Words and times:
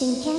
Christian 0.00 0.29